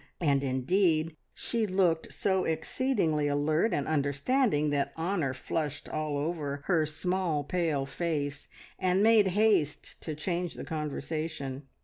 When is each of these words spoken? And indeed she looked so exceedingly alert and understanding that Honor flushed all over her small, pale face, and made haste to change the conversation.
And 0.19 0.43
indeed 0.43 1.15
she 1.35 1.67
looked 1.67 2.11
so 2.11 2.43
exceedingly 2.43 3.27
alert 3.27 3.71
and 3.71 3.87
understanding 3.87 4.71
that 4.71 4.93
Honor 4.97 5.31
flushed 5.35 5.87
all 5.87 6.17
over 6.17 6.63
her 6.65 6.87
small, 6.87 7.43
pale 7.43 7.85
face, 7.85 8.47
and 8.79 9.03
made 9.03 9.27
haste 9.27 10.01
to 10.01 10.15
change 10.15 10.55
the 10.55 10.63
conversation. 10.65 11.67